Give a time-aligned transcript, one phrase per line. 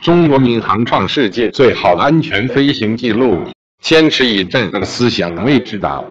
[0.00, 3.44] 中国民航创世界最好的安全飞行记录，
[3.82, 6.06] 坚持以正的思想为指导。